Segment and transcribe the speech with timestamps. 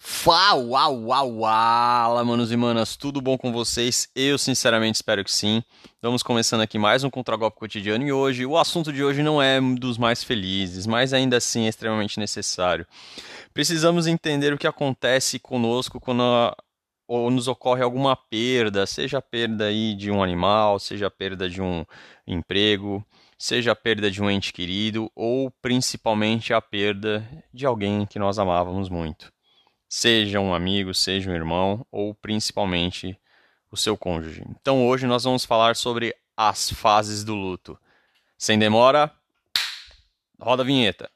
[0.00, 4.08] Fala, uau, uau, manos e manas, tudo bom com vocês?
[4.14, 5.60] Eu sinceramente espero que sim.
[6.00, 9.60] Vamos começando aqui mais um Contragolpe Cotidiano e hoje o assunto de hoje não é
[9.60, 12.86] dos mais felizes, mas ainda assim é extremamente necessário.
[13.52, 16.56] Precisamos entender o que acontece conosco quando a,
[17.08, 21.50] ou nos ocorre alguma perda, seja a perda aí de um animal, seja a perda
[21.50, 21.84] de um
[22.24, 23.04] emprego,
[23.36, 28.38] seja a perda de um ente querido ou principalmente a perda de alguém que nós
[28.38, 29.36] amávamos muito
[29.88, 33.18] seja um amigo, seja um irmão ou principalmente
[33.70, 34.44] o seu cônjuge.
[34.60, 37.78] Então hoje nós vamos falar sobre as fases do luto.
[38.36, 39.10] Sem demora,
[40.40, 41.10] roda a vinheta.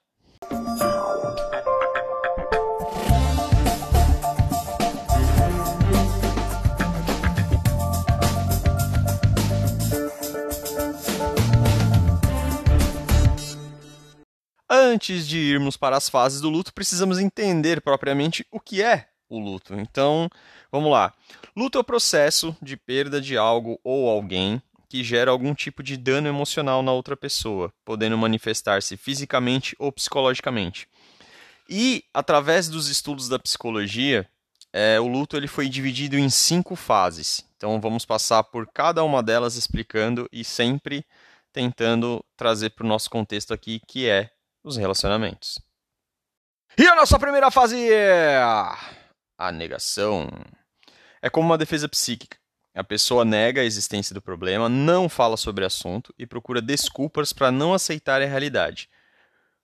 [14.93, 19.39] Antes de irmos para as fases do luto, precisamos entender propriamente o que é o
[19.39, 19.73] luto.
[19.73, 20.29] Então,
[20.71, 21.15] vamos lá.
[21.57, 25.97] Luto é o processo de perda de algo ou alguém que gera algum tipo de
[25.97, 30.87] dano emocional na outra pessoa, podendo manifestar-se fisicamente ou psicologicamente.
[31.67, 34.29] E, através dos estudos da psicologia,
[34.75, 37.43] é, o luto ele foi dividido em cinco fases.
[37.56, 41.03] Então, vamos passar por cada uma delas explicando e sempre
[41.51, 44.31] tentando trazer para o nosso contexto aqui, que é
[44.63, 45.59] os relacionamentos.
[46.79, 48.41] E a nossa primeira fase é
[49.37, 50.29] a negação.
[51.21, 52.39] É como uma defesa psíquica.
[52.75, 57.33] A pessoa nega a existência do problema, não fala sobre o assunto e procura desculpas
[57.33, 58.89] para não aceitar a realidade.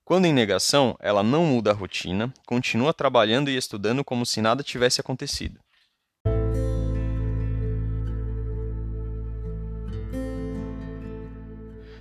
[0.05, 4.63] Quando em negação, ela não muda a rotina, continua trabalhando e estudando como se nada
[4.63, 5.59] tivesse acontecido.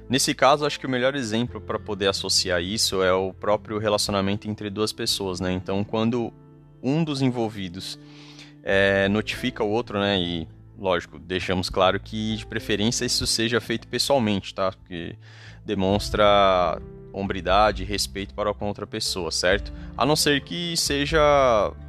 [0.08, 4.48] Nesse caso, acho que o melhor exemplo para poder associar isso é o próprio relacionamento
[4.48, 5.52] entre duas pessoas, né?
[5.52, 6.32] Então, quando
[6.82, 7.98] um dos envolvidos
[8.62, 10.18] é, notifica o outro, né?
[10.18, 10.48] E,
[10.78, 14.72] lógico, deixamos claro que, de preferência, isso seja feito pessoalmente, tá?
[14.72, 15.14] Porque
[15.64, 16.80] demonstra
[17.12, 19.72] hombridade e respeito para com outra pessoa, certo?
[19.96, 21.20] A não ser que seja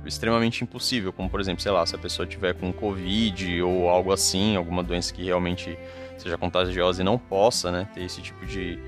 [0.06, 4.12] extremamente impossível, como, por exemplo, sei lá, se a pessoa tiver com Covid ou algo
[4.12, 5.78] assim, alguma doença que realmente
[6.22, 8.80] seja contagiosa e não possa né, ter esse tipo de,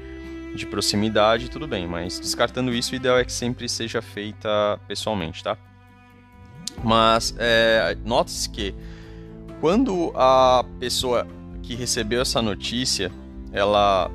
[0.56, 5.44] de proximidade, tudo bem, mas descartando isso, o ideal é que sempre seja feita pessoalmente,
[5.44, 5.58] tá?
[6.84, 8.74] Mas é, note-se que
[9.59, 11.28] quando a pessoa
[11.62, 13.12] que recebeu essa notícia,
[13.52, 14.09] ela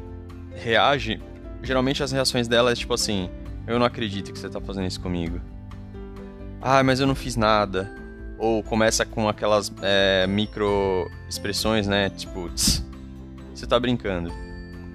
[0.54, 1.20] reage,
[1.62, 3.30] geralmente as reações dela é tipo assim,
[3.66, 5.40] eu não acredito que você está fazendo isso comigo.
[6.60, 7.90] Ah, mas eu não fiz nada.
[8.38, 12.10] Ou começa com aquelas é, micro expressões, né?
[12.10, 12.84] Tipo, tss,
[13.58, 14.30] você está brincando,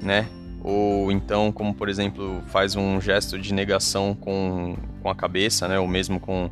[0.02, 0.30] né?
[0.64, 5.80] Ou então, como por exemplo, faz um gesto de negação com, com a cabeça, né?
[5.80, 6.50] Ou mesmo com,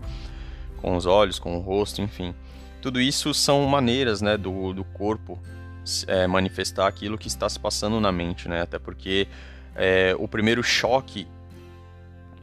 [0.78, 2.34] com os olhos, com o rosto, enfim.
[2.82, 5.38] Tudo isso são maneiras, né, do, do corpo
[6.08, 8.62] é, manifestar aquilo que está se passando na mente, né?
[8.62, 9.28] Até porque
[9.76, 11.28] é, o primeiro choque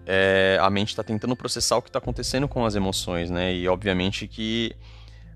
[0.07, 3.53] é, a mente está tentando processar o que está acontecendo com as emoções, né?
[3.53, 4.73] E obviamente que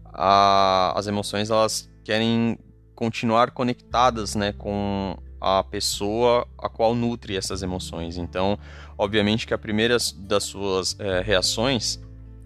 [0.05, 2.59] a, as emoções elas querem
[3.01, 8.19] continuar conectadas né, com a pessoa a qual nutre essas emoções.
[8.19, 8.59] Então,
[8.99, 11.99] obviamente que a primeira das suas é, reações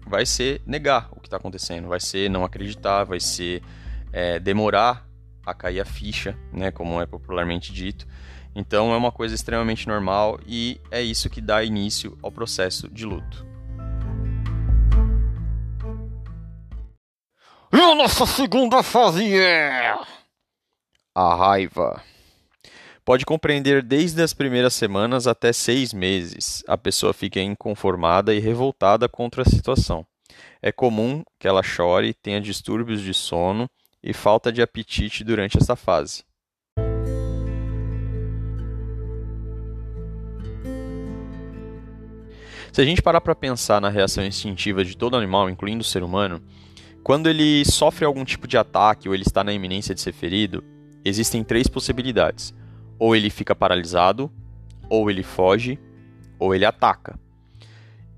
[0.07, 3.61] vai ser negar o que está acontecendo, vai ser não acreditar, vai ser
[4.13, 5.05] é, demorar
[5.45, 8.07] a cair a ficha, né, como é popularmente dito.
[8.55, 13.05] Então é uma coisa extremamente normal e é isso que dá início ao processo de
[13.05, 13.45] luto.
[17.73, 19.93] E a nossa segunda fase é
[21.15, 22.03] a raiva.
[23.05, 26.61] Pode compreender desde as primeiras semanas até seis meses.
[26.67, 30.05] A pessoa fica inconformada e revoltada contra a situação.
[30.61, 33.69] É comum que ela chore, tenha distúrbios de sono
[34.03, 36.25] e falta de apetite durante essa fase.
[42.73, 46.03] Se a gente parar para pensar na reação instintiva de todo animal, incluindo o ser
[46.03, 46.41] humano,
[47.01, 50.61] quando ele sofre algum tipo de ataque ou ele está na iminência de ser ferido,
[51.05, 52.53] existem três possibilidades:
[52.99, 54.31] ou ele fica paralisado,
[54.89, 55.79] ou ele foge,
[56.39, 57.17] ou ele ataca.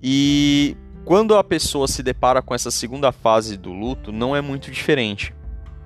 [0.02, 0.76] E
[1.06, 5.34] quando a pessoa se depara com essa segunda fase do luto, não é muito diferente,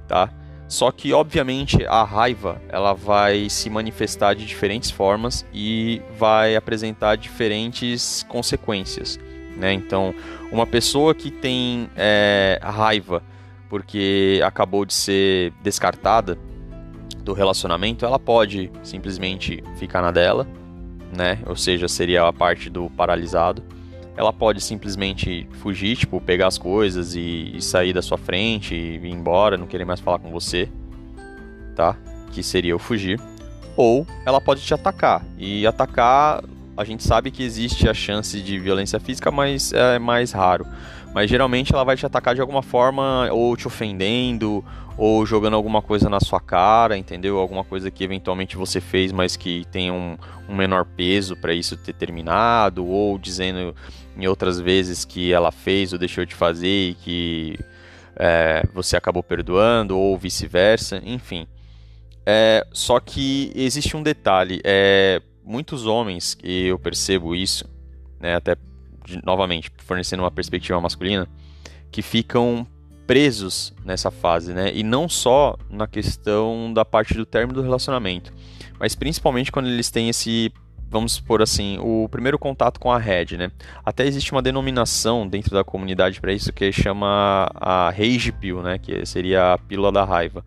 [0.08, 0.32] tá?
[0.68, 7.18] Só que obviamente a raiva ela vai se manifestar de diferentes formas e vai apresentar
[7.18, 9.20] diferentes consequências,
[9.58, 9.74] né?
[9.74, 10.16] Então,
[10.52, 13.22] uma pessoa que tem é, raiva
[13.70, 16.38] porque acabou de ser descartada,
[17.24, 20.48] do relacionamento, ela pode simplesmente ficar na dela,
[21.16, 21.40] né?
[21.46, 23.64] Ou seja, seria a parte do paralisado.
[24.18, 28.98] ela pode simplesmente fugir, tipo, pegar as coisas e, e sair da sua frente e
[28.98, 30.70] ir embora, não querer mais falar com você,
[31.76, 31.96] tá?
[32.32, 33.20] Que seria o fugir.
[33.76, 35.26] Ou ela pode te atacar.
[35.38, 36.44] E atacar,
[36.76, 40.66] a gente sabe que existe a chance de violência física, mas é mais raro.
[41.14, 44.64] Mas geralmente ela vai te atacar de alguma forma, ou te ofendendo,
[44.98, 47.38] ou jogando alguma coisa na sua cara, entendeu?
[47.38, 50.18] Alguma coisa que eventualmente você fez, mas que tem um,
[50.48, 53.76] um menor peso para isso ter terminado, ou dizendo
[54.18, 57.60] em outras vezes que ela fez ou deixou de fazer e que
[58.16, 61.48] é, você acabou perdoando, ou vice-versa, enfim.
[62.26, 67.68] É, só que existe um detalhe, é, muitos homens, e eu percebo isso,
[68.20, 68.56] né, até
[69.24, 71.28] novamente, fornecendo uma perspectiva masculina,
[71.92, 72.66] que ficam
[73.06, 74.72] presos nessa fase, né?
[74.74, 78.32] E não só na questão da parte do término do relacionamento,
[78.80, 80.52] mas principalmente quando eles têm esse,
[80.90, 83.52] vamos supor assim, o primeiro contato com a rede, né?
[83.84, 88.78] Até existe uma denominação dentro da comunidade para isso que chama a rage pill, né?
[88.78, 90.46] Que seria a pílula da raiva.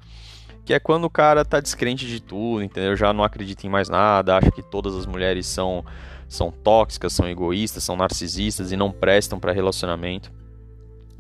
[0.65, 2.97] Que é quando o cara tá descrente de tudo, entendeu?
[2.97, 5.85] Já não acredita em mais nada, acha que todas as mulheres são
[6.35, 10.33] são tóxicas, são egoístas, são narcisistas e não prestam para relacionamento.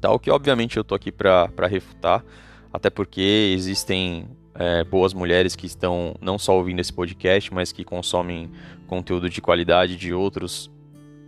[0.01, 2.25] Tal que obviamente eu tô aqui para refutar,
[2.73, 7.85] até porque existem é, boas mulheres que estão não só ouvindo esse podcast, mas que
[7.85, 8.51] consomem
[8.87, 10.71] conteúdo de qualidade de outros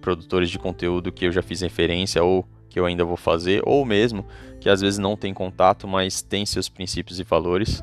[0.00, 3.84] produtores de conteúdo que eu já fiz referência ou que eu ainda vou fazer, ou
[3.84, 4.26] mesmo
[4.60, 7.82] que às vezes não tem contato, mas tem seus princípios e valores,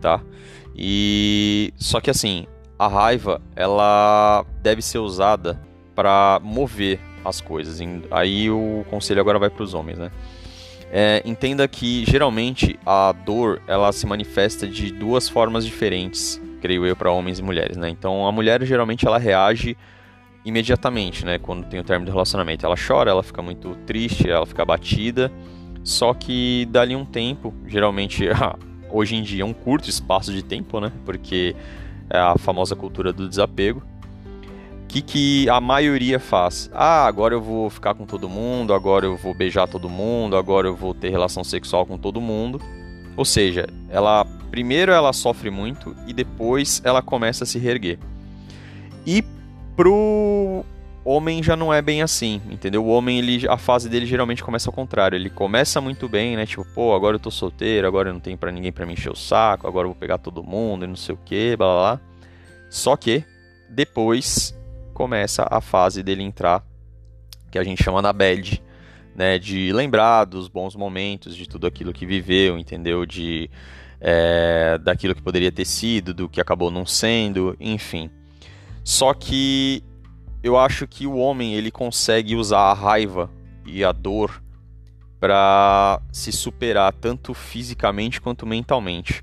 [0.00, 0.22] tá?
[0.74, 2.46] E só que assim,
[2.80, 5.60] a raiva ela deve ser usada
[5.94, 7.78] para mover as coisas.
[8.10, 10.10] Aí o conselho agora vai para os homens, né?
[10.90, 16.96] É, entenda que geralmente a dor ela se manifesta de duas formas diferentes, creio eu,
[16.96, 17.90] para homens e mulheres, né?
[17.90, 19.76] Então a mulher geralmente ela reage
[20.42, 21.38] imediatamente, né?
[21.38, 25.30] Quando tem o término do relacionamento, ela chora, ela fica muito triste, ela fica abatida.
[25.84, 28.24] Só que dali um tempo, geralmente
[28.90, 30.90] hoje em dia um curto espaço de tempo, né?
[31.04, 31.54] Porque
[32.10, 33.82] é a famosa cultura do desapego.
[34.84, 36.68] O que, que a maioria faz?
[36.74, 40.66] Ah, agora eu vou ficar com todo mundo, agora eu vou beijar todo mundo, agora
[40.66, 42.60] eu vou ter relação sexual com todo mundo.
[43.16, 47.98] Ou seja, ela primeiro ela sofre muito e depois ela começa a se reerguer.
[49.06, 49.24] E
[49.76, 50.64] pro
[51.04, 52.84] homem já não é bem assim, entendeu?
[52.84, 55.16] O homem, ele, a fase dele geralmente começa ao contrário.
[55.16, 56.46] Ele começa muito bem, né?
[56.46, 59.10] Tipo, pô, agora eu tô solteiro, agora eu não tenho para ninguém para me encher
[59.10, 61.76] o saco, agora eu vou pegar todo mundo e não sei o que, blá blá
[61.76, 62.00] blá.
[62.68, 63.24] Só que
[63.68, 64.56] depois
[64.92, 66.64] começa a fase dele entrar,
[67.50, 68.62] que a gente chama na bad,
[69.14, 69.38] né?
[69.38, 73.06] De lembrar dos bons momentos, de tudo aquilo que viveu, entendeu?
[73.06, 73.50] De
[74.00, 78.10] é, daquilo que poderia ter sido, do que acabou não sendo, enfim.
[78.82, 79.82] Só que
[80.42, 83.30] eu acho que o homem ele consegue usar a raiva
[83.66, 84.42] e a dor
[85.18, 89.22] para se superar tanto fisicamente quanto mentalmente.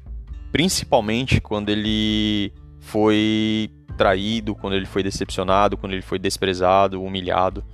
[0.52, 7.66] Principalmente quando ele foi traído, quando ele foi decepcionado, quando ele foi desprezado, humilhado.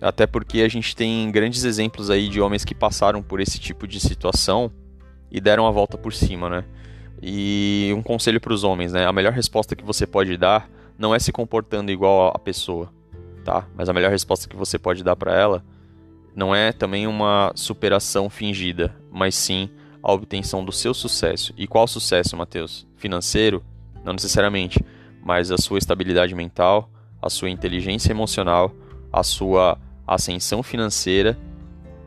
[0.00, 3.86] Até porque a gente tem grandes exemplos aí de homens que passaram por esse tipo
[3.86, 4.70] de situação
[5.30, 6.64] e deram a volta por cima, né?
[7.22, 9.06] E um conselho para os homens, né?
[9.06, 10.68] A melhor resposta que você pode dar
[10.98, 12.92] não é se comportando igual a pessoa,
[13.44, 13.66] tá?
[13.74, 15.64] Mas a melhor resposta que você pode dar para ela
[16.34, 19.70] não é também uma superação fingida, mas sim
[20.02, 21.54] a obtenção do seu sucesso.
[21.56, 22.86] E qual sucesso, Matheus?
[22.96, 23.64] Financeiro?
[24.04, 24.84] Não necessariamente,
[25.22, 26.90] mas a sua estabilidade mental,
[27.22, 28.74] a sua inteligência emocional,
[29.12, 31.38] a sua ascensão financeira,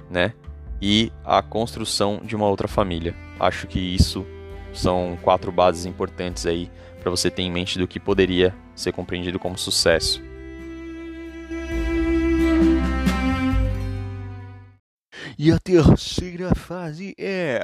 [0.09, 0.33] né?
[0.79, 3.15] E a construção de uma outra família.
[3.39, 4.25] Acho que isso
[4.73, 6.69] são quatro bases importantes aí
[7.01, 10.23] para você ter em mente do que poderia ser compreendido como sucesso.
[15.37, 17.59] E a terceira fase é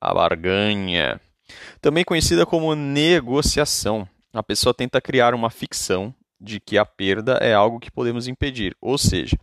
[0.00, 1.20] a barganha,
[1.80, 4.06] também conhecida como negociação.
[4.32, 8.76] A pessoa tenta criar uma ficção de que a perda é algo que podemos impedir,
[8.80, 9.36] ou seja,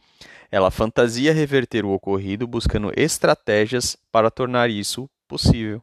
[0.51, 5.81] ela fantasia reverter o ocorrido buscando estratégias para tornar isso possível.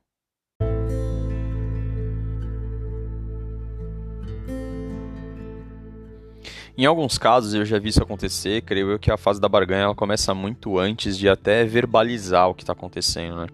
[6.78, 9.85] Em alguns casos eu já vi isso acontecer, creio eu que a fase da barganha
[9.85, 13.47] ela começa muito antes de até verbalizar o que está acontecendo, né?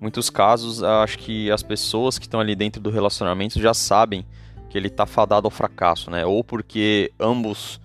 [0.00, 4.26] Muitos casos, acho que as pessoas que estão ali dentro do relacionamento já sabem
[4.68, 6.26] que ele está fadado ao fracasso, né?
[6.26, 7.80] Ou porque ambos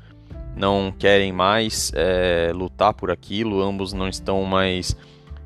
[0.56, 4.98] não querem mais é, lutar por aquilo, ambos não estão mais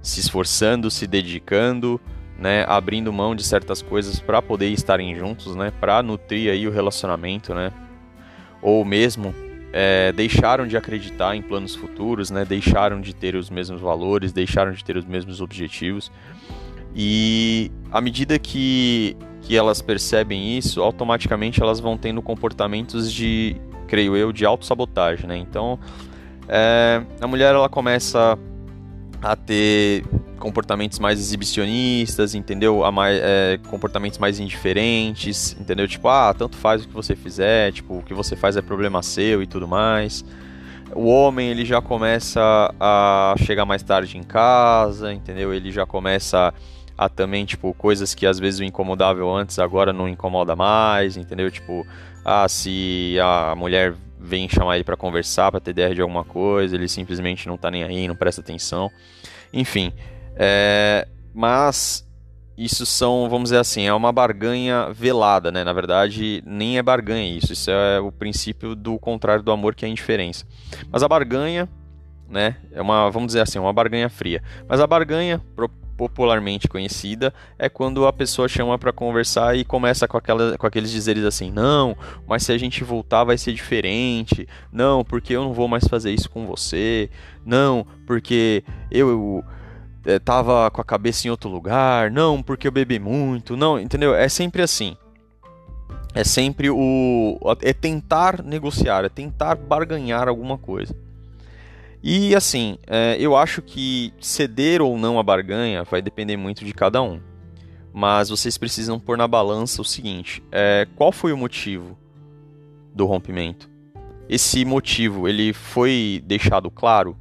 [0.01, 1.99] se esforçando, se dedicando,
[2.39, 2.63] né?
[2.69, 5.73] Abrindo mão de certas coisas para poder estarem juntos, né?
[5.77, 7.73] Para nutrir aí o relacionamento, né?
[8.61, 9.33] Ou mesmo
[9.71, 12.45] é, deixaram de acreditar em planos futuros, né?
[12.45, 16.09] Deixaram de ter os mesmos valores, deixaram de ter os mesmos objetivos.
[16.95, 24.15] E à medida que, que elas percebem isso, automaticamente elas vão tendo comportamentos de, creio
[24.15, 25.37] eu, de autossabotagem, né?
[25.37, 25.77] Então,
[26.47, 28.39] é, a mulher ela começa
[29.21, 30.05] a ter
[30.39, 32.83] comportamentos mais exibicionistas, entendeu?
[32.83, 35.87] A mais, é, comportamentos mais indiferentes, entendeu?
[35.87, 39.01] Tipo, ah, tanto faz o que você fizer, tipo, o que você faz é problema
[39.01, 40.23] seu e tudo mais.
[40.93, 45.53] O homem, ele já começa a chegar mais tarde em casa, entendeu?
[45.53, 46.53] Ele já começa
[46.97, 51.49] a também, tipo, coisas que às vezes o incomodável antes agora não incomoda mais, entendeu?
[51.51, 51.85] Tipo,
[52.23, 56.75] ah, se a mulher vem chamar ele para conversar, para ter ideia de alguma coisa,
[56.75, 58.89] ele simplesmente não tá nem aí, não presta atenção.
[59.53, 59.93] Enfim,
[60.35, 62.05] é, mas
[62.57, 65.63] isso são, vamos dizer assim, é uma barganha velada, né?
[65.63, 69.85] Na verdade, nem é barganha isso, isso é o princípio do contrário do amor, que
[69.85, 70.45] é a indiferença.
[70.89, 71.67] Mas a barganha,
[72.29, 74.41] né, é uma, vamos dizer assim, uma barganha fria.
[74.67, 75.41] Mas a barganha
[75.97, 80.91] popularmente conhecida é quando a pessoa chama para conversar e começa com, aquela, com aqueles
[80.91, 81.95] dizeres assim: não,
[82.27, 86.11] mas se a gente voltar vai ser diferente, não, porque eu não vou mais fazer
[86.11, 87.09] isso com você,
[87.45, 89.43] não, porque eu, eu
[90.05, 94.13] é, tava com a cabeça em outro lugar, não, porque eu bebi muito, não, entendeu?
[94.13, 94.95] É sempre assim.
[96.13, 97.37] É sempre o.
[97.61, 100.95] É tentar negociar, é tentar barganhar alguma coisa.
[102.01, 106.71] E assim, é, eu acho que ceder ou não a barganha vai depender muito de
[106.73, 107.19] cada um.
[107.91, 111.97] Mas vocês precisam pôr na balança o seguinte: é, qual foi o motivo
[112.93, 113.69] do rompimento?
[114.29, 117.17] Esse motivo ele foi deixado claro?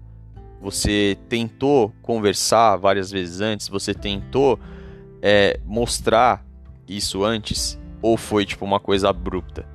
[0.65, 3.69] Você tentou conversar várias vezes antes?
[3.69, 4.59] Você tentou
[5.21, 6.43] é, mostrar
[6.89, 7.79] isso antes?
[8.01, 9.69] Ou foi tipo uma coisa abrupta?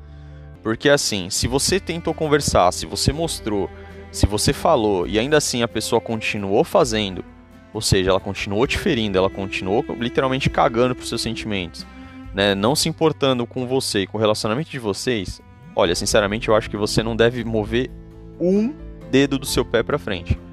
[0.63, 3.69] Porque assim, se você tentou conversar, se você mostrou
[4.11, 7.23] se você falou e ainda assim a pessoa continuou fazendo,
[7.71, 11.85] ou seja, ela continuou te ferindo, ela continuou literalmente cagando pros seus sentimentos,
[12.33, 15.39] né, não se importando com você e com o relacionamento de vocês,
[15.75, 17.91] olha, sinceramente eu acho que você não deve mover
[18.39, 18.73] um
[19.11, 20.48] dedo do seu pé para frente.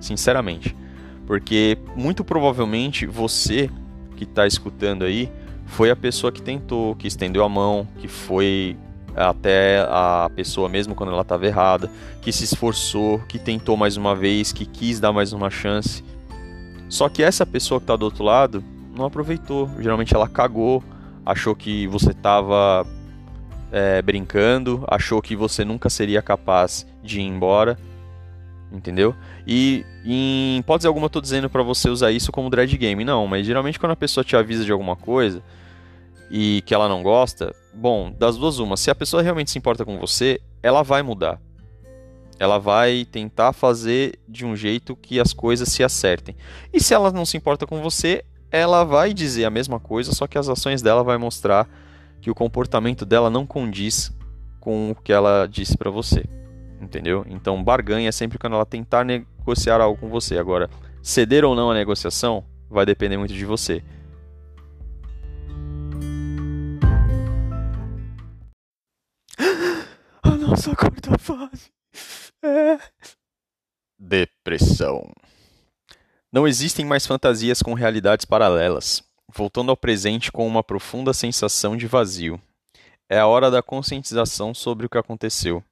[0.00, 0.74] Sinceramente.
[1.26, 3.70] Porque muito provavelmente você
[4.16, 5.30] que está escutando aí
[5.66, 8.76] foi a pessoa que tentou, que estendeu a mão, que foi
[9.14, 11.90] até a pessoa mesmo quando ela estava errada,
[12.22, 16.02] que se esforçou, que tentou mais uma vez, que quis dar mais uma chance.
[16.88, 18.64] Só que essa pessoa que está do outro lado
[18.96, 19.68] não aproveitou.
[19.78, 20.82] Geralmente ela cagou,
[21.24, 22.86] achou que você estava
[23.70, 27.78] é, brincando, achou que você nunca seria capaz de ir embora,
[28.72, 29.14] entendeu?
[29.46, 33.26] E em hipótese alguma eu tô dizendo para você usar isso como dread game, não,
[33.26, 35.42] mas geralmente quando a pessoa te avisa de alguma coisa,
[36.30, 39.84] e que ela não gosta, bom, das duas uma, se a pessoa realmente se importa
[39.84, 41.40] com você, ela vai mudar.
[42.38, 46.36] Ela vai tentar fazer de um jeito que as coisas se acertem.
[46.72, 50.26] E se ela não se importa com você, ela vai dizer a mesma coisa, só
[50.26, 51.68] que as ações dela vai mostrar
[52.20, 54.12] que o comportamento dela não condiz
[54.60, 56.24] com o que ela disse para você.
[56.80, 57.24] Entendeu?
[57.28, 60.38] Então, barganha é sempre quando ela tentar negociar algo com você.
[60.38, 60.70] Agora,
[61.02, 63.82] ceder ou não a negociação vai depender muito de você.
[70.38, 71.70] nossa quarta fase
[72.42, 72.78] é.
[73.98, 75.10] Depressão.
[76.32, 79.02] Não existem mais fantasias com realidades paralelas,
[79.34, 82.40] voltando ao presente com uma profunda sensação de vazio.
[83.08, 85.64] É a hora da conscientização sobre o que aconteceu.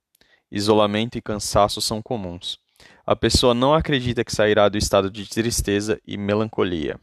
[0.50, 2.58] Isolamento e cansaço são comuns.
[3.04, 7.00] A pessoa não acredita que sairá do estado de tristeza e melancolia.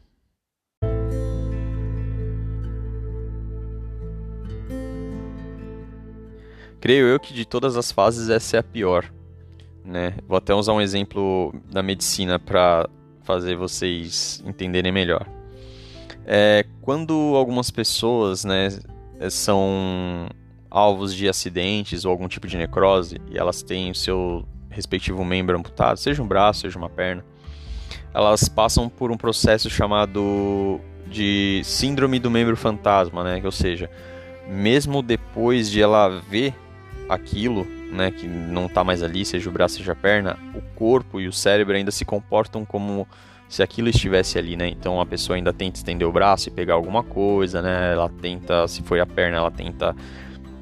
[6.80, 9.10] Creio eu que de todas as fases essa é a pior.
[9.84, 10.14] Né?
[10.26, 12.88] Vou até usar um exemplo da medicina para
[13.22, 15.26] fazer vocês entenderem melhor.
[16.26, 18.68] É, quando algumas pessoas né,
[19.30, 20.28] são
[20.74, 25.56] alvos de acidentes ou algum tipo de necrose e elas têm o seu respectivo membro
[25.56, 27.24] amputado, seja um braço, seja uma perna,
[28.12, 33.40] elas passam por um processo chamado de síndrome do membro fantasma, né?
[33.44, 33.88] Ou seja,
[34.48, 36.52] mesmo depois de ela ver
[37.08, 41.20] aquilo, né, que não está mais ali, seja o braço, seja a perna, o corpo
[41.20, 43.06] e o cérebro ainda se comportam como
[43.48, 44.68] se aquilo estivesse ali, né?
[44.68, 47.92] Então a pessoa ainda tenta estender o braço e pegar alguma coisa, né?
[47.92, 49.94] Ela tenta, se foi a perna, ela tenta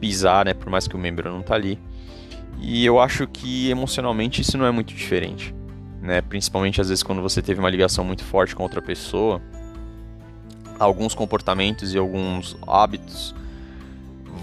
[0.02, 1.78] pisar, né, por mais que o membro não está ali.
[2.60, 5.54] E eu acho que emocionalmente isso não é muito diferente,
[6.02, 6.20] né?
[6.20, 9.40] Principalmente às vezes quando você teve uma ligação muito forte com outra pessoa,
[10.76, 13.32] alguns comportamentos e alguns hábitos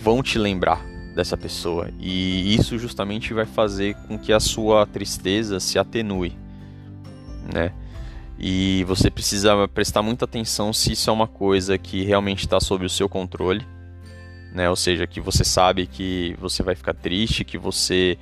[0.02, 0.82] vão te lembrar
[1.14, 1.90] dessa pessoa.
[2.00, 6.38] E isso justamente vai fazer com que a sua tristeza se atenue,
[7.54, 7.74] né?
[8.38, 12.86] E você precisa prestar muita atenção se isso é uma coisa que realmente está sob
[12.86, 13.66] o seu controle,
[14.54, 14.70] né?
[14.70, 18.18] Ou seja, que você sabe que você vai ficar triste, que você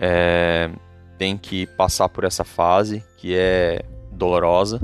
[0.00, 0.70] é,
[1.18, 4.80] tem que passar por essa fase que é dolorosa,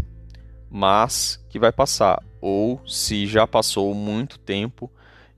[0.70, 2.22] mas que vai passar.
[2.40, 4.90] Ou se já passou muito tempo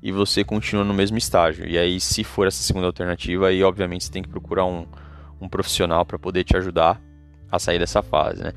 [0.02, 1.66] e você continua no mesmo estágio.
[1.66, 4.86] E aí, se for essa segunda alternativa, aí obviamente você tem que procurar um,
[5.40, 7.00] um profissional para poder te ajudar
[7.50, 8.52] a sair dessa fase, né?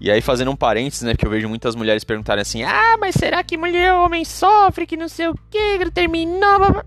[0.00, 1.12] E aí, fazendo um parênteses, né?
[1.12, 4.86] Porque eu vejo muitas mulheres perguntarem assim: Ah, mas será que mulher ou homem sofre,
[4.86, 6.84] que não sei o que, terminou?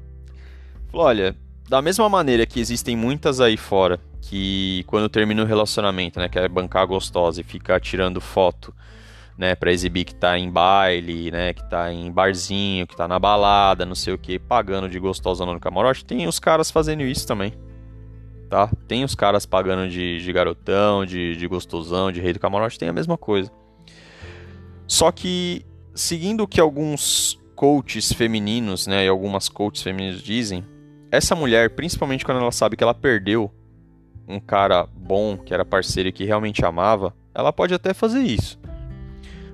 [0.91, 1.35] Falou, olha,
[1.67, 6.47] da mesma maneira que existem muitas aí fora que quando termina o relacionamento, né, quer
[6.49, 8.73] bancar gostosa e fica tirando foto,
[9.37, 13.17] né, para exibir que tá em baile, né, que tá em barzinho, que tá na
[13.17, 17.25] balada, não sei o que, pagando de gostosa no camarote, tem os caras fazendo isso
[17.25, 17.53] também
[18.49, 18.69] tá?
[18.87, 22.89] Tem os caras pagando de, de garotão, de, de gostosão, de rei do camarote, tem
[22.89, 23.51] a mesma coisa.
[24.87, 30.65] Só que, seguindo o que alguns coaches femininos, né, e algumas coaches femininos dizem,
[31.11, 33.51] essa mulher, principalmente quando ela sabe que ela perdeu
[34.27, 38.59] um cara bom, que era parceiro e que realmente amava, ela pode até fazer isso.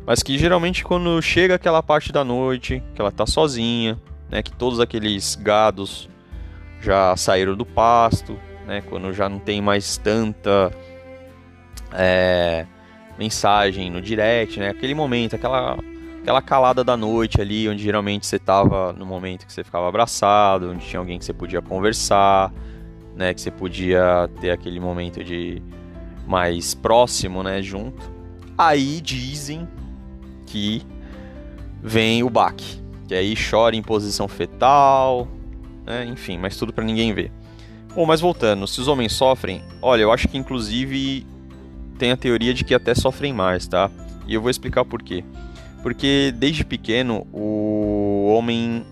[0.06, 4.00] Mas que geralmente quando chega aquela parte da noite, que ela tá sozinha,
[4.30, 6.10] né, que todos aqueles gados
[6.80, 8.82] já saíram do pasto, né?
[8.90, 10.72] Quando já não tem mais tanta
[11.94, 12.66] é,
[13.18, 14.70] mensagem no direct, né?
[14.70, 15.78] Aquele momento, aquela,
[16.22, 20.72] aquela calada da noite ali, onde geralmente você estava no momento que você ficava abraçado,
[20.72, 22.52] onde tinha alguém que você podia conversar,
[23.16, 23.34] né?
[23.34, 25.62] Que você podia ter aquele momento de
[26.28, 27.62] mais próximo, né?
[27.62, 28.12] Junto.
[28.58, 29.68] Aí dizem
[30.46, 30.82] que
[31.82, 35.28] vem o baque, que aí chora em posição fetal,
[35.86, 36.06] né?
[36.06, 37.32] enfim, mas tudo para ninguém ver.
[37.96, 41.26] Bom, mas voltando, se os homens sofrem, olha, eu acho que inclusive
[41.98, 43.90] tem a teoria de que até sofrem mais, tá?
[44.28, 45.24] E eu vou explicar por quê.
[45.82, 48.86] Porque desde pequeno o homem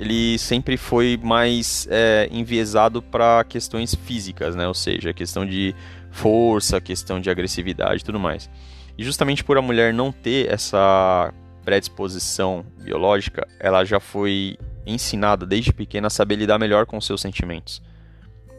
[0.00, 4.66] ele sempre foi mais é, enviesado para questões físicas, né?
[4.66, 5.74] Ou seja, questão de
[6.10, 8.48] força, questão de agressividade e tudo mais.
[8.96, 11.34] E justamente por a mulher não ter essa
[11.66, 17.82] predisposição biológica, ela já foi ensinada desde pequena a saber lidar melhor com seus sentimentos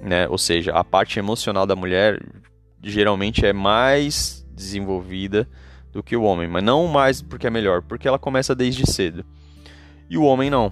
[0.01, 0.27] né?
[0.27, 2.21] Ou seja, a parte emocional da mulher
[2.81, 5.47] geralmente é mais desenvolvida
[5.91, 9.25] do que o homem, mas não mais porque é melhor, porque ela começa desde cedo.
[10.09, 10.71] E o homem não.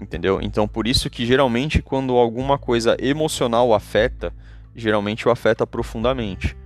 [0.00, 0.40] Entendeu?
[0.42, 4.32] Então por isso que geralmente quando alguma coisa emocional afeta,
[4.74, 6.56] geralmente o afeta profundamente.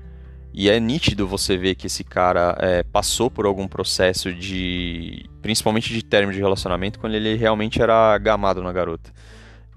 [0.53, 5.29] E é nítido você ver que esse cara é, passou por algum processo de.
[5.43, 9.13] principalmente de término de relacionamento, quando ele realmente era gamado na garota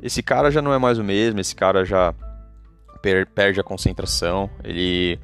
[0.02, 2.14] esse cara já não é mais o mesmo, esse cara já
[3.02, 5.20] per perde a concentração, ele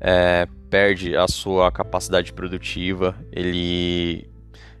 [0.00, 4.28] é, perde a sua capacidade produtiva, ele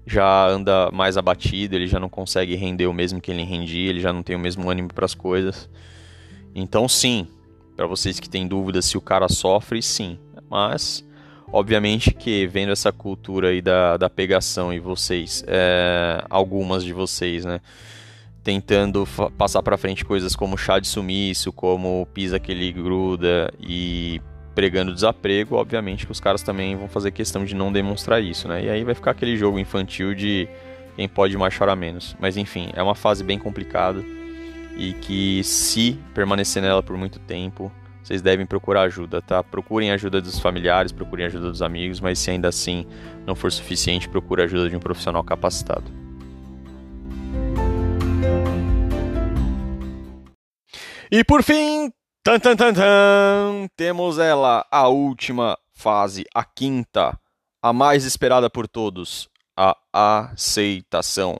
[0.06, 4.00] já anda mais abatido, ele já não consegue render o mesmo que ele rendia, ele
[4.00, 5.68] já não tem o mesmo ânimo para as coisas.
[6.54, 7.28] Então, sim,
[7.76, 10.18] para vocês que têm dúvida se o cara sofre, sim,
[10.50, 11.04] mas
[11.52, 17.44] obviamente que vendo essa cultura aí da, da pegação e vocês, é, algumas de vocês,
[17.44, 17.60] né?
[18.42, 19.06] Tentando
[19.38, 24.20] passar para frente coisas como chá de sumiço, como pisa que ele gruda e
[24.54, 28.64] pregando desaprego, obviamente que os caras também vão fazer questão de não demonstrar isso, né?
[28.64, 30.48] E aí vai ficar aquele jogo infantil de
[30.96, 32.16] quem pode mais chorar menos.
[32.20, 34.04] Mas enfim, é uma fase bem complicada
[34.76, 39.42] e que se permanecer nela por muito tempo, vocês devem procurar ajuda, tá?
[39.42, 42.86] Procurem ajuda dos familiares, procurem ajuda dos amigos, mas se ainda assim
[43.24, 46.01] não for suficiente, procure ajuda de um profissional capacitado.
[51.14, 51.92] E por fim,
[52.24, 57.20] tan, tan, tan, tan, temos ela, a última fase, a quinta,
[57.60, 61.38] a mais esperada por todos, a aceitação.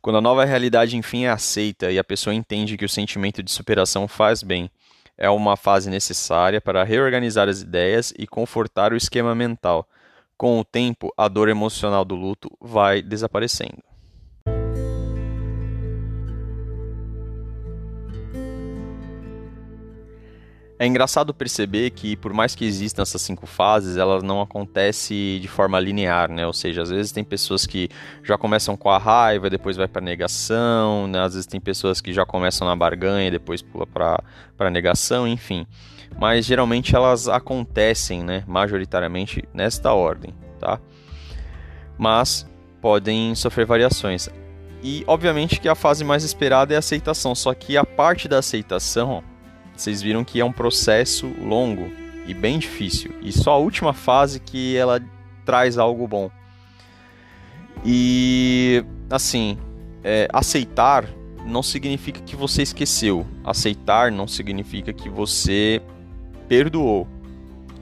[0.00, 3.50] Quando a nova realidade enfim é aceita e a pessoa entende que o sentimento de
[3.50, 4.70] superação faz bem,
[5.18, 9.84] é uma fase necessária para reorganizar as ideias e confortar o esquema mental.
[10.36, 13.82] Com o tempo, a dor emocional do luto vai desaparecendo.
[20.82, 25.46] É engraçado perceber que, por mais que existam essas cinco fases, elas não acontecem de
[25.46, 26.44] forma linear, né?
[26.44, 27.88] Ou seja, às vezes tem pessoas que
[28.24, 31.20] já começam com a raiva, depois vai para negação, né?
[31.20, 35.68] às vezes tem pessoas que já começam na barganha, depois pula para negação, enfim.
[36.18, 38.42] Mas geralmente elas acontecem, né?
[38.48, 40.80] Majoritariamente nesta ordem, tá?
[41.96, 42.44] Mas
[42.80, 44.28] podem sofrer variações.
[44.82, 48.38] E obviamente que a fase mais esperada é a aceitação, só que a parte da
[48.38, 49.22] aceitação,
[49.82, 51.90] vocês viram que é um processo longo
[52.24, 53.10] e bem difícil.
[53.20, 55.00] E só a última fase que ela
[55.44, 56.30] traz algo bom.
[57.84, 59.58] E assim,
[60.04, 61.08] é, aceitar
[61.44, 63.26] não significa que você esqueceu.
[63.42, 65.82] Aceitar não significa que você
[66.48, 67.08] perdoou.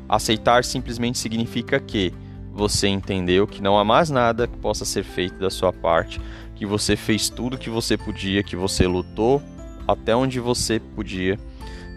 [0.08, 2.14] Aceitar simplesmente significa que
[2.50, 6.18] você entendeu que não há mais nada que possa ser feito da sua parte,
[6.56, 9.42] que você fez tudo que você podia, que você lutou
[9.86, 11.38] até onde você podia,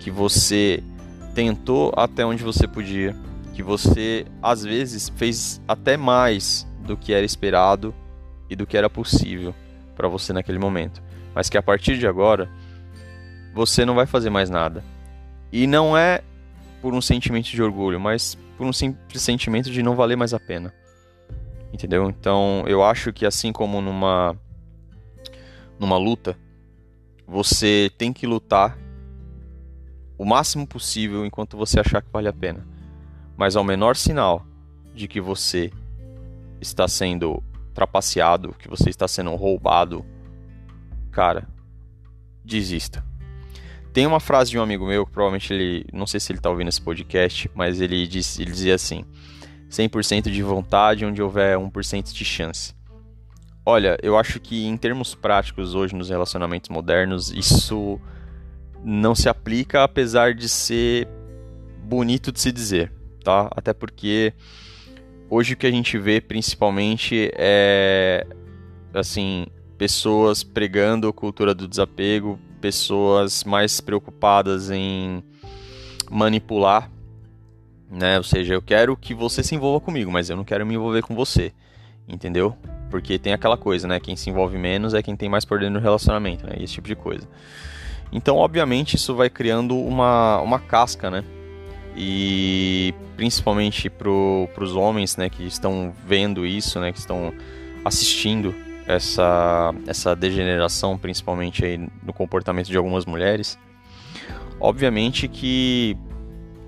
[0.03, 0.83] que você
[1.33, 3.15] tentou até onde você podia,
[3.53, 7.95] que você às vezes fez até mais do que era esperado
[8.49, 9.55] e do que era possível
[9.95, 11.01] para você naquele momento,
[11.33, 12.49] mas que a partir de agora
[13.55, 14.83] você não vai fazer mais nada.
[15.51, 16.21] E não é
[16.81, 20.39] por um sentimento de orgulho, mas por um simples sentimento de não valer mais a
[20.39, 20.73] pena.
[21.71, 22.09] Entendeu?
[22.09, 24.35] Então, eu acho que assim como numa
[25.79, 26.37] numa luta,
[27.25, 28.77] você tem que lutar
[30.23, 32.65] o máximo possível enquanto você achar que vale a pena.
[33.35, 34.45] Mas ao menor sinal
[34.95, 35.69] de que você
[36.61, 40.05] está sendo trapaceado, que você está sendo roubado,
[41.11, 41.45] cara,
[42.41, 43.03] desista.
[43.91, 46.49] Tem uma frase de um amigo meu, que provavelmente ele, não sei se ele está
[46.49, 49.03] ouvindo esse podcast, mas ele, diz, ele dizia assim:
[49.69, 52.73] 100% de vontade onde houver 1% de chance.
[53.65, 57.99] Olha, eu acho que em termos práticos hoje nos relacionamentos modernos, isso
[58.83, 61.07] não se aplica apesar de ser
[61.83, 62.91] bonito de se dizer,
[63.23, 63.49] tá?
[63.55, 64.33] Até porque
[65.29, 68.25] hoje o que a gente vê principalmente é
[68.93, 75.23] assim, pessoas pregando a cultura do desapego, pessoas mais preocupadas em
[76.09, 76.89] manipular,
[77.89, 78.17] né?
[78.17, 81.01] Ou seja, eu quero que você se envolva comigo, mas eu não quero me envolver
[81.01, 81.51] com você,
[82.07, 82.55] entendeu?
[82.89, 83.99] Porque tem aquela coisa, né?
[83.99, 86.55] Quem se envolve menos é quem tem mais poder no relacionamento, né?
[86.59, 87.27] Esse tipo de coisa.
[88.13, 91.23] Então, obviamente, isso vai criando uma, uma casca, né?
[91.97, 95.29] E principalmente para os homens, né?
[95.29, 96.91] Que estão vendo isso, né?
[96.91, 97.33] Que estão
[97.83, 98.53] assistindo
[98.85, 103.57] essa, essa degeneração, principalmente aí no comportamento de algumas mulheres,
[104.59, 105.97] obviamente que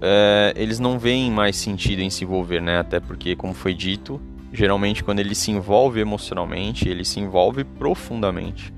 [0.01, 2.79] é, eles não veem mais sentido em se envolver, né?
[2.79, 4.19] Até porque, como foi dito,
[4.51, 8.73] geralmente quando ele se envolve emocionalmente, ele se envolve profundamente,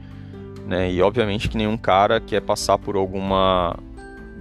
[0.68, 0.92] né?
[0.92, 3.76] E obviamente que nenhum cara quer passar por alguma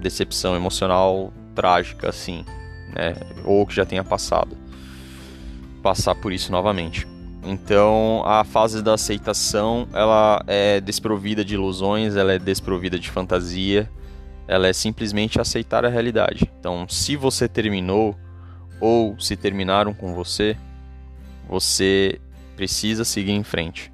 [0.00, 2.44] decepção emocional trágica assim,
[2.94, 3.14] né?
[3.44, 4.56] Ou que já tenha passado,
[5.82, 7.06] passar por isso novamente.
[7.44, 13.88] Então, a fase da aceitação, ela é desprovida de ilusões, ela é desprovida de fantasia,
[14.48, 16.50] ela é simplesmente aceitar a realidade.
[16.58, 18.16] Então, se você terminou
[18.80, 20.56] ou se terminaram com você,
[21.48, 22.20] você
[22.56, 23.92] precisa seguir em frente.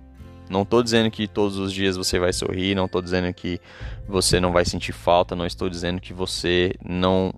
[0.53, 3.59] Não estou dizendo que todos os dias você vai sorrir, não estou dizendo que
[4.07, 7.33] você não vai sentir falta, não estou dizendo que você não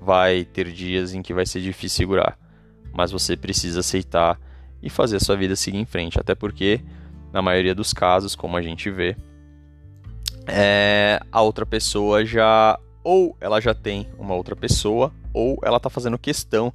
[0.00, 2.36] vai ter dias em que vai ser difícil segurar,
[2.92, 4.36] mas você precisa aceitar
[4.82, 6.18] e fazer a sua vida seguir em frente.
[6.18, 6.80] Até porque,
[7.32, 9.16] na maioria dos casos, como a gente vê,
[10.48, 15.88] é, a outra pessoa já ou ela já tem uma outra pessoa ou ela está
[15.88, 16.74] fazendo questão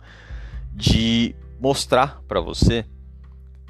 [0.74, 2.86] de mostrar para você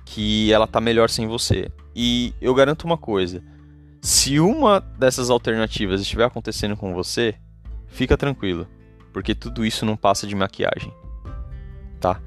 [0.10, 1.72] que ela está melhor sem você.
[1.96, 3.44] E eu garanto uma coisa:
[4.02, 7.36] se uma dessas alternativas estiver acontecendo com você,
[7.88, 8.68] fica tranquilo,
[9.14, 10.92] porque tudo isso não passa de maquiagem,
[12.00, 12.20] tá?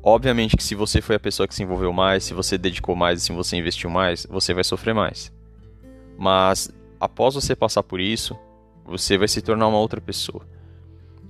[0.00, 3.22] Obviamente que se você foi a pessoa que se envolveu mais, se você dedicou mais
[3.22, 5.32] se você investiu mais, você vai sofrer mais.
[6.16, 8.38] Mas após você passar por isso,
[8.84, 10.46] você vai se tornar uma outra pessoa.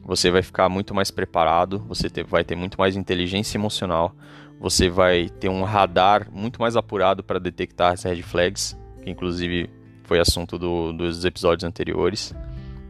[0.04, 4.14] Você vai ficar muito mais preparado, você vai ter muito mais inteligência emocional,
[4.60, 9.70] você vai ter um radar muito mais apurado para detectar as red flags, que inclusive
[10.04, 12.34] foi assunto do, dos episódios anteriores,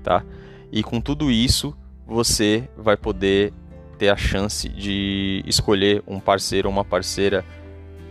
[0.03, 0.25] tá?
[0.73, 1.77] E com tudo isso,
[2.07, 3.53] você vai poder
[3.99, 7.45] ter a chance de escolher um parceiro ou uma parceira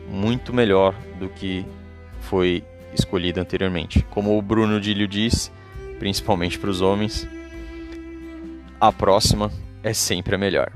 [0.10, 1.66] muito melhor do que
[2.22, 4.04] foi escolhido anteriormente.
[4.10, 5.52] Como o Bruno Dílio diz,
[6.00, 7.28] principalmente para os homens,
[8.80, 9.52] a próxima
[9.84, 10.72] é sempre a melhor.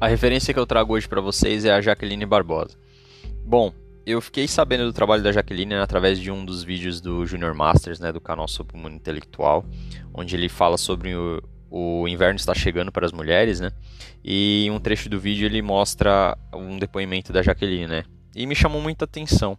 [0.00, 2.78] A referência que eu trago hoje para vocês é a Jaqueline Barbosa.
[3.44, 3.72] Bom,
[4.06, 7.98] eu fiquei sabendo do trabalho da Jaqueline através de um dos vídeos do Junior Masters,
[7.98, 9.64] né, do canal sobre o mundo intelectual,
[10.14, 13.72] onde ele fala sobre o, o inverno está chegando para as mulheres, né?
[14.24, 18.04] E um trecho do vídeo ele mostra um depoimento da Jaqueline, né?
[18.36, 19.58] E me chamou muita atenção.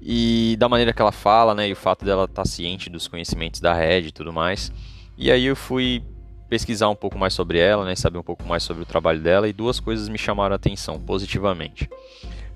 [0.00, 3.06] E da maneira que ela fala, né, e o fato dela estar tá ciente dos
[3.06, 4.72] conhecimentos da rede e tudo mais.
[5.18, 6.02] E aí eu fui
[6.50, 9.48] pesquisar um pouco mais sobre ela, né, saber um pouco mais sobre o trabalho dela
[9.48, 11.88] e duas coisas me chamaram a atenção positivamente.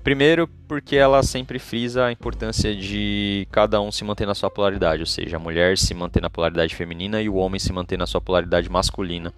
[0.03, 5.01] Primeiro, porque ela sempre frisa a importância de cada um se manter na sua polaridade,
[5.01, 8.05] ou seja, a mulher se manter na polaridade feminina e o homem se manter na
[8.05, 9.33] sua polaridade masculina.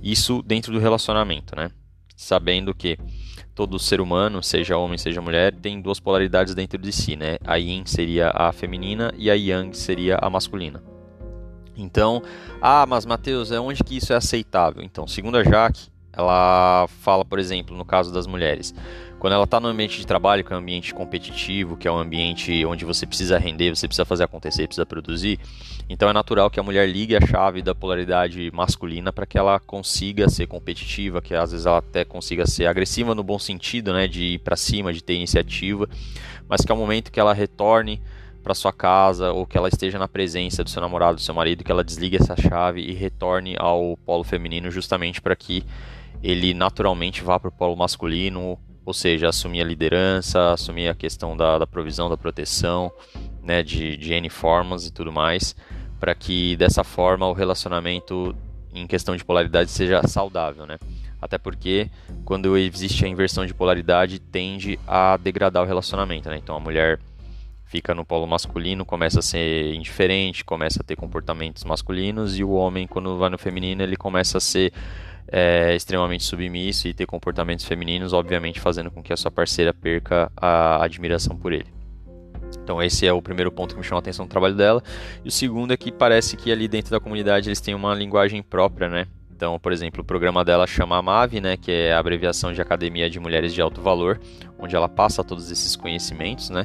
[0.00, 1.72] Isso dentro do relacionamento, né?
[2.14, 2.96] Sabendo que
[3.52, 7.38] todo ser humano, seja homem, seja mulher, tem duas polaridades dentro de si, né?
[7.44, 10.95] A yin seria a feminina e a yang seria a masculina.
[11.76, 12.22] Então,
[12.60, 14.82] ah, mas Mateus, é onde que isso é aceitável?
[14.82, 18.74] Então, segundo a Jaque, ela fala, por exemplo, no caso das mulheres,
[19.18, 21.98] quando ela está no ambiente de trabalho, que é um ambiente competitivo, que é um
[21.98, 25.38] ambiente onde você precisa render, você precisa fazer acontecer, precisa produzir,
[25.88, 29.60] então é natural que a mulher ligue a chave da polaridade masculina para que ela
[29.60, 34.08] consiga ser competitiva, que às vezes ela até consiga ser agressiva no bom sentido, né,
[34.08, 35.88] de ir para cima, de ter iniciativa,
[36.48, 38.00] mas que ao momento que ela retorne
[38.46, 41.64] para sua casa ou que ela esteja na presença do seu namorado, do seu marido,
[41.64, 45.64] que ela desligue essa chave e retorne ao polo feminino justamente para que
[46.22, 51.36] ele naturalmente vá para o polo masculino, ou seja, assumir a liderança, assumir a questão
[51.36, 52.92] da, da provisão, da proteção,
[53.42, 55.56] né, de, de N formas e tudo mais,
[55.98, 58.32] para que dessa forma o relacionamento
[58.72, 60.78] em questão de polaridade seja saudável, né?
[61.20, 61.90] Até porque
[62.24, 66.36] quando existe a inversão de polaridade tende a degradar o relacionamento, né?
[66.36, 67.00] Então a mulher
[67.66, 72.50] fica no polo masculino, começa a ser indiferente, começa a ter comportamentos masculinos, e o
[72.52, 74.72] homem, quando vai no feminino, ele começa a ser
[75.28, 80.30] é, extremamente submisso e ter comportamentos femininos, obviamente fazendo com que a sua parceira perca
[80.36, 81.66] a admiração por ele.
[82.62, 84.82] Então esse é o primeiro ponto que me chamou a atenção no trabalho dela.
[85.24, 88.42] E o segundo é que parece que ali dentro da comunidade eles têm uma linguagem
[88.42, 89.06] própria, né?
[89.30, 93.10] Então, por exemplo, o programa dela chama MAV, né, que é a abreviação de Academia
[93.10, 94.18] de Mulheres de Alto Valor,
[94.58, 96.64] onde ela passa todos esses conhecimentos, né?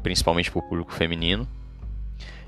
[0.00, 1.48] Principalmente para o público feminino.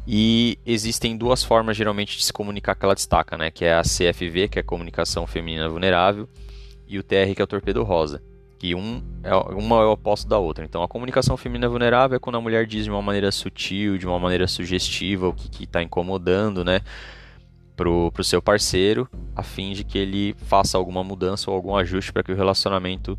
[0.06, 3.50] E existem duas formas geralmente de se comunicar que ela destaca, né?
[3.50, 6.28] Que é a CFV, que é a comunicação feminina vulnerável,
[6.88, 8.20] e o TR, que é o torpedo rosa.
[8.58, 10.64] Que um é, uma é o oposto da outra.
[10.64, 14.06] Então a comunicação feminina vulnerável é quando a mulher diz de uma maneira sutil, de
[14.06, 16.80] uma maneira sugestiva o que está incomodando, né?
[17.76, 22.12] Pro, pro seu parceiro, a fim de que ele faça alguma mudança ou algum ajuste
[22.12, 23.18] para que o relacionamento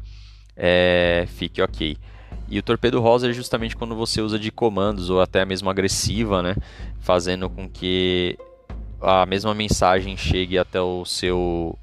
[0.55, 1.97] é, fique ok.
[2.49, 6.41] E o torpedo rosa é justamente quando você usa de comandos ou até mesmo agressiva,
[6.41, 6.55] né?
[6.99, 8.37] Fazendo com que
[9.01, 11.77] a mesma mensagem chegue até o seu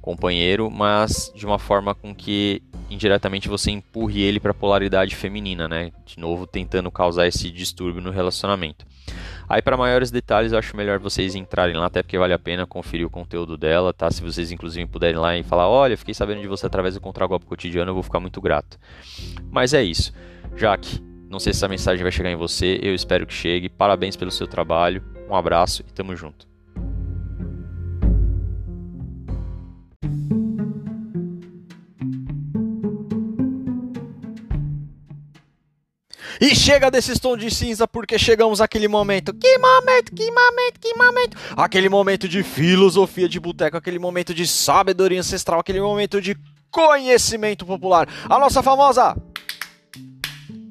[0.00, 5.68] companheiro, mas de uma forma com que indiretamente você empurre ele para a polaridade feminina,
[5.68, 5.92] né?
[6.06, 8.86] De novo tentando causar esse distúrbio no relacionamento.
[9.48, 12.66] Aí para maiores detalhes eu acho melhor vocês entrarem lá, até porque vale a pena
[12.66, 14.10] conferir o conteúdo dela, tá?
[14.10, 17.46] Se vocês inclusive puderem lá e falar, olha, fiquei sabendo de você através do Contragolpe
[17.46, 18.78] Cotidiano, eu vou ficar muito grato.
[19.50, 20.12] Mas é isso.
[20.54, 23.68] Jaque, não sei se essa mensagem vai chegar em você, eu espero que chegue.
[23.68, 26.46] Parabéns pelo seu trabalho, um abraço e tamo junto.
[36.40, 39.34] E chega desses tons de cinza porque chegamos àquele momento.
[39.34, 41.36] Que momento, que momento, que momento.
[41.56, 46.36] Aquele momento de filosofia de boteco, aquele momento de sabedoria ancestral, aquele momento de
[46.70, 48.08] conhecimento popular.
[48.28, 49.16] A nossa famosa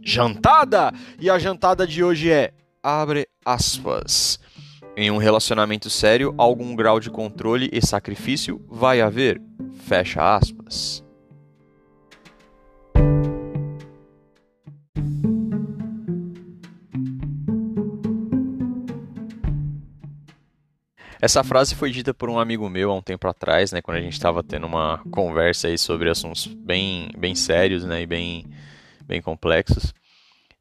[0.07, 0.93] jantada.
[1.19, 4.39] E a jantada de hoje é abre aspas.
[4.95, 9.39] Em um relacionamento sério, algum grau de controle e sacrifício vai haver.
[9.85, 11.06] Fecha aspas.
[21.27, 24.01] Essa frase foi dita por um amigo meu há um tempo atrás, né, quando a
[24.01, 28.45] gente estava tendo uma conversa aí sobre assuntos bem, bem sérios, né, e bem,
[29.05, 29.93] bem complexos.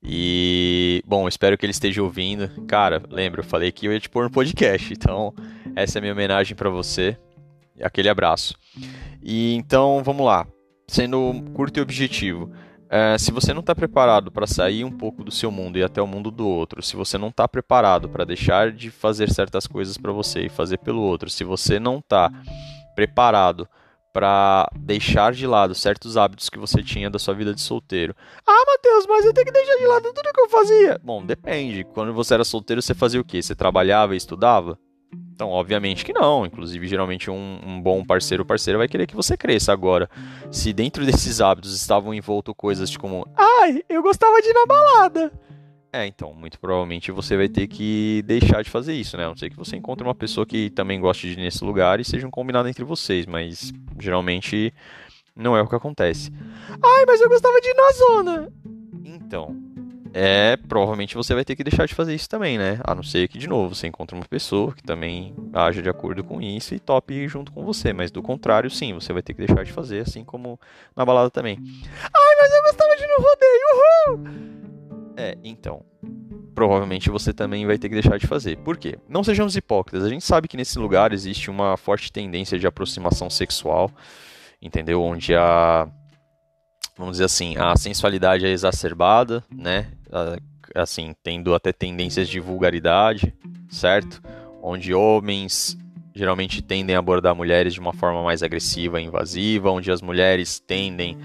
[0.03, 2.49] E, bom, espero que ele esteja ouvindo.
[2.67, 5.33] Cara, lembra, eu falei que eu ia te pôr no podcast, então
[5.77, 7.17] essa é a minha homenagem para você.
[7.81, 8.57] Aquele abraço.
[9.23, 10.49] E então, vamos lá.
[10.89, 12.51] Sendo curto e objetivo.
[12.89, 16.01] É, se você não está preparado para sair um pouco do seu mundo e até
[16.01, 19.99] o mundo do outro, se você não está preparado para deixar de fazer certas coisas
[19.99, 22.31] para você e fazer pelo outro, se você não está
[22.95, 23.69] preparado
[24.13, 28.17] para deixar de lado certos hábitos que você tinha da sua vida de solteiro.
[28.47, 30.99] Ah, Matheus, mas eu tenho que deixar de lado tudo que eu fazia.
[31.05, 31.85] Bom, depende.
[31.85, 33.43] Quando você era solteiro, você fazia o quê?
[33.43, 34.79] Você trabalhava e estudava?
[35.37, 36.47] Então, obviamente que não.
[36.47, 39.71] Inclusive, geralmente um, um bom parceiro ou parceira vai querer que você cresça.
[39.71, 40.09] Agora,
[40.51, 44.65] se dentro desses hábitos estavam envolto coisas de como, ai, eu gostava de ir na
[44.65, 45.33] balada.
[45.93, 49.27] É, então, muito provavelmente você vai ter que deixar de fazer isso, né?
[49.27, 52.01] A não ser que você encontre uma pessoa que também goste de ir nesse lugar
[52.01, 54.73] e seja um combinado entre vocês, mas geralmente
[55.35, 56.33] não é o que acontece.
[56.83, 58.53] Ai, mas eu gostava de ir na zona.
[59.05, 59.55] Então,
[60.19, 62.81] é provavelmente você vai ter que deixar de fazer isso também, né?
[62.85, 66.25] A não ser que, de novo, você encontre uma pessoa que também haja de acordo
[66.25, 67.93] com isso e tope junto com você.
[67.93, 70.59] Mas do contrário, sim, você vai ter que deixar de fazer, assim como
[70.97, 71.59] na balada também.
[71.59, 75.15] Ai, mas eu gostava de no rodeio, uhul!
[75.19, 75.85] É, então.
[76.55, 78.57] Provavelmente você também vai ter que deixar de fazer.
[78.57, 78.99] Por quê?
[79.07, 80.03] Não sejamos hipócritas.
[80.03, 83.91] A gente sabe que nesse lugar existe uma forte tendência de aproximação sexual,
[84.63, 85.03] entendeu?
[85.03, 85.87] Onde a
[86.97, 89.89] vamos dizer assim, a sensualidade é exacerbada, né?
[90.75, 93.35] Assim, tendo até tendências de vulgaridade,
[93.69, 94.23] certo?
[94.63, 95.77] Onde homens
[96.15, 100.59] geralmente tendem a abordar mulheres de uma forma mais agressiva e invasiva, onde as mulheres
[100.59, 101.19] tendem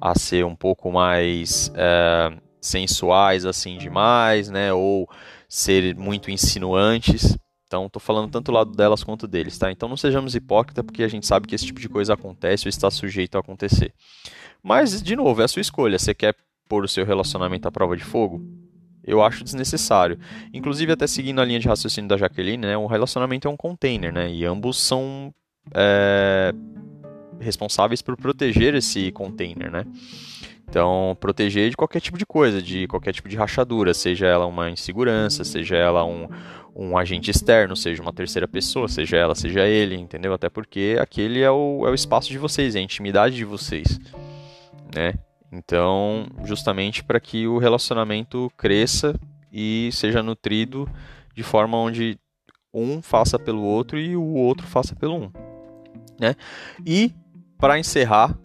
[0.00, 4.72] a ser um pouco mais é, sensuais assim demais, né?
[4.72, 5.08] Ou
[5.48, 7.36] ser muito insinuantes.
[7.66, 9.72] Então, estou falando tanto do lado delas quanto deles, tá?
[9.72, 12.68] Então, não sejamos hipócritas, porque a gente sabe que esse tipo de coisa acontece ou
[12.68, 13.92] está sujeito a acontecer.
[14.66, 15.96] Mas, de novo, é a sua escolha.
[15.96, 16.34] Você quer
[16.68, 18.44] pôr o seu relacionamento à prova de fogo?
[19.04, 20.18] Eu acho desnecessário.
[20.52, 24.12] Inclusive, até seguindo a linha de raciocínio da Jaqueline, né, um relacionamento é um container,
[24.12, 24.28] né?
[24.28, 25.32] E ambos são
[25.72, 26.52] é,
[27.38, 29.84] responsáveis por proteger esse container, né?
[30.68, 34.68] Então, proteger de qualquer tipo de coisa, de qualquer tipo de rachadura, seja ela uma
[34.68, 36.28] insegurança, seja ela um,
[36.74, 40.34] um agente externo, seja uma terceira pessoa, seja ela, seja ele, entendeu?
[40.34, 44.00] Até porque aquele é o, é o espaço de vocês, é a intimidade de vocês
[44.94, 45.14] né?
[45.52, 49.18] Então, justamente para que o relacionamento cresça
[49.52, 50.88] e seja nutrido
[51.34, 52.18] de forma onde
[52.72, 55.32] um faça pelo outro e o outro faça pelo um,
[56.20, 56.34] né?
[56.84, 57.14] E
[57.58, 58.38] para encerrar,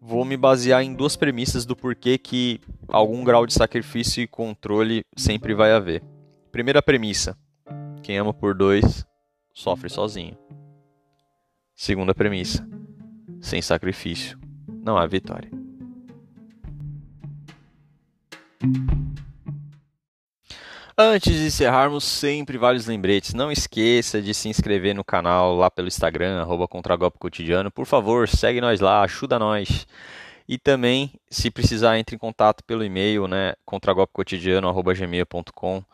[0.00, 5.02] vou me basear em duas premissas do porquê que algum grau de sacrifício e controle
[5.16, 6.02] sempre vai haver.
[6.50, 7.36] Primeira premissa:
[8.02, 9.06] quem ama por dois
[9.52, 10.36] sofre sozinho.
[11.74, 12.66] Segunda premissa:
[13.40, 14.38] sem sacrifício
[14.82, 15.65] não há vitória.
[20.98, 23.34] Antes de encerrarmos, sempre vários lembretes.
[23.34, 27.70] Não esqueça de se inscrever no canal lá pelo Instagram, arroba Cotidiano.
[27.70, 29.86] Por favor, segue nós lá, ajuda nós.
[30.48, 35.84] E também, se precisar, entre em contato pelo e-mail, né, contragolpecotidiano.gmail.com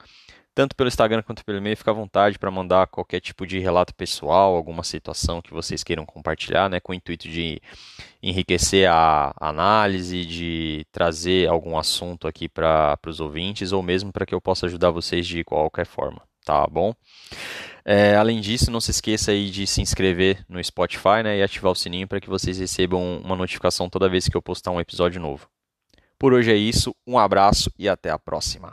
[0.55, 3.95] tanto pelo Instagram quanto pelo e-mail, fica à vontade para mandar qualquer tipo de relato
[3.95, 7.61] pessoal, alguma situação que vocês queiram compartilhar, né, com o intuito de
[8.23, 14.35] enriquecer a análise, de trazer algum assunto aqui para os ouvintes, ou mesmo para que
[14.35, 16.95] eu possa ajudar vocês de qualquer forma, tá bom?
[17.85, 21.73] É, além disso, não se esqueça aí de se inscrever no Spotify né, e ativar
[21.73, 25.21] o sininho para que vocês recebam uma notificação toda vez que eu postar um episódio
[25.21, 25.49] novo.
[26.19, 28.73] Por hoje é isso, um abraço e até a próxima.